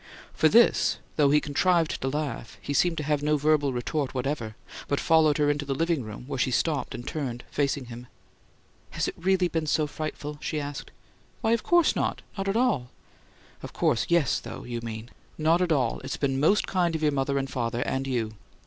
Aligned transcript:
For 0.33 0.49
this, 0.49 0.97
though 1.15 1.29
he 1.29 1.39
contrived 1.39 2.01
to 2.01 2.07
laugh, 2.07 2.57
he 2.59 2.73
seemed 2.73 2.97
to 2.97 3.03
have 3.03 3.21
no 3.21 3.37
verbal 3.37 3.71
retort 3.71 4.15
whatever; 4.15 4.55
but 4.87 4.99
followed 4.99 5.37
her 5.37 5.47
into 5.51 5.63
the 5.63 5.75
"living 5.75 6.01
room," 6.01 6.23
where 6.25 6.39
she 6.39 6.49
stopped 6.49 6.95
and 6.95 7.07
turned, 7.07 7.43
facing 7.51 7.85
him. 7.85 8.07
"Has 8.89 9.07
it 9.07 9.13
really 9.15 9.47
been 9.47 9.67
so 9.67 9.85
frightful?" 9.85 10.39
she 10.41 10.59
asked. 10.59 10.89
"Why, 11.41 11.51
of 11.51 11.61
course 11.61 11.95
not. 11.95 12.23
Not 12.35 12.47
at 12.47 12.57
all." 12.57 12.89
"Of 13.61 13.73
course 13.73 14.07
yes, 14.09 14.39
though, 14.39 14.63
you 14.63 14.81
mean!" 14.81 15.11
"Not 15.37 15.61
at 15.61 15.71
all. 15.71 15.99
It's 16.03 16.17
been 16.17 16.39
most 16.39 16.65
kind 16.65 16.95
of 16.95 17.03
your 17.03 17.11
mother 17.11 17.37
and 17.37 17.47
father 17.47 17.81
and 17.83 18.07
you." 18.07 18.33